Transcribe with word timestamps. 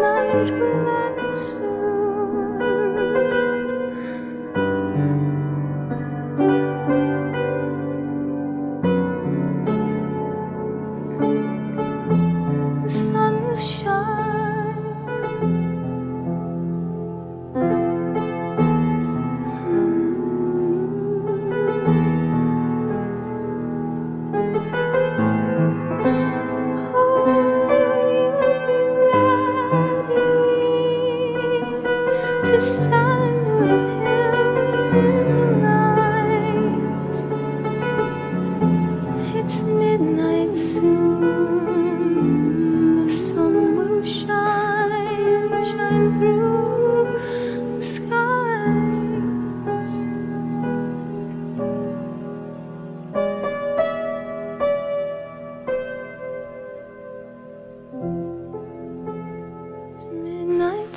night 0.00 0.50
remember 0.50 0.97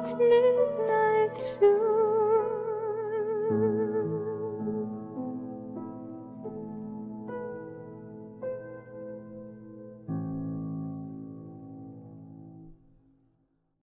it's 0.00 0.14
midnight 0.14 1.36
soon. 1.36 1.77